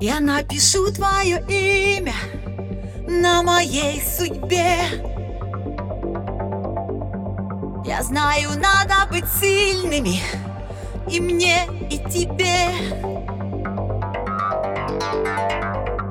[0.00, 2.14] Я напишу твое имя
[3.08, 4.78] на моей судьбе.
[7.84, 10.20] Я знаю, надо быть сильными
[11.10, 12.68] И мне, и тебе.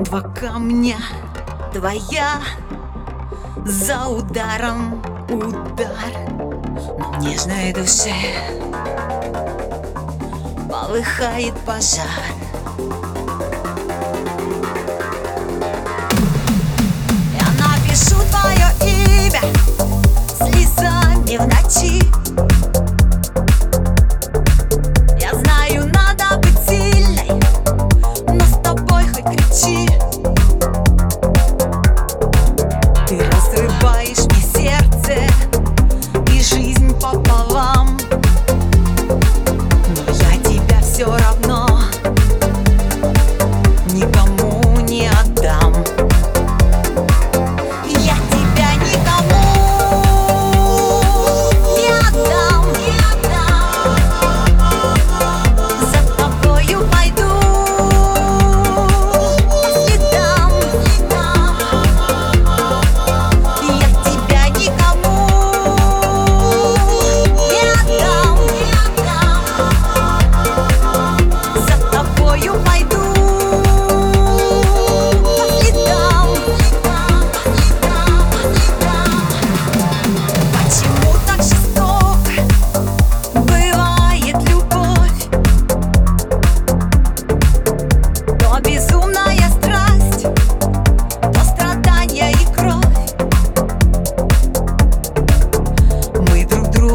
[0.01, 0.97] Два камня,
[1.71, 2.41] твоя
[3.65, 6.11] За ударом удар.
[6.99, 8.13] Но в нежной душе
[10.69, 12.36] Полыхает пожар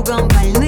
[0.04, 0.61] gon' ball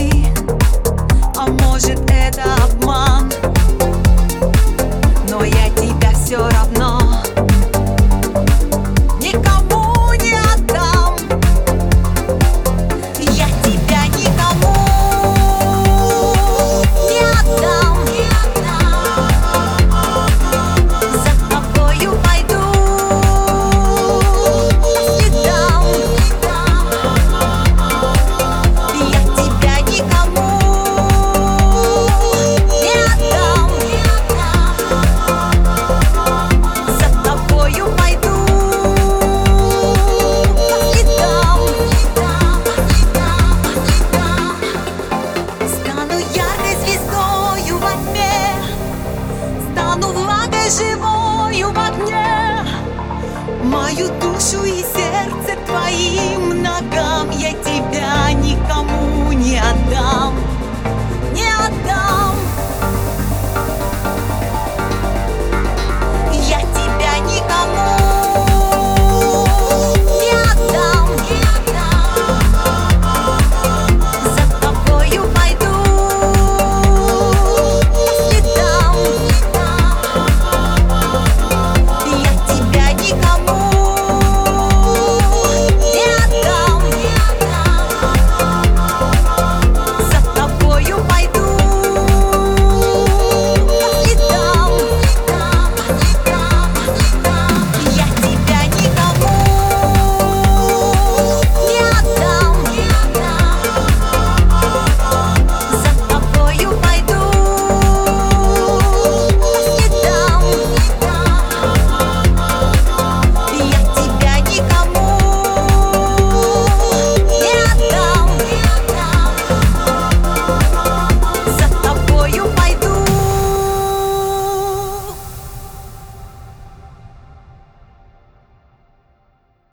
[53.75, 55.04] мою душу и сердце.